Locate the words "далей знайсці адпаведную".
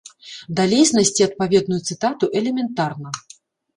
0.59-1.79